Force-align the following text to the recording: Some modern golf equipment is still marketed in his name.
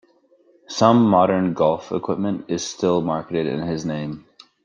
Some 0.67 1.05
modern 1.07 1.53
golf 1.53 1.91
equipment 1.91 2.45
is 2.47 2.65
still 2.65 3.01
marketed 3.01 3.45
in 3.45 3.59
his 3.59 3.85
name. 3.85 4.25